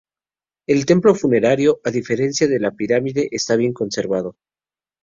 [0.67, 4.35] El templo funerario, a diferencia de la pirámide, está bien conservado.